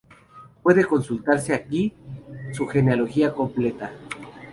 [0.63, 1.93] Puede consultarse aquí
[2.53, 3.93] su genealogía completa.